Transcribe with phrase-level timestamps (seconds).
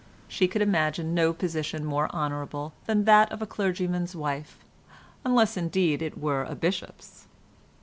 [0.27, 4.57] She could imagine no position more honourable than that of a clergyman's wife
[5.23, 7.27] unless indeed it were a bishop's.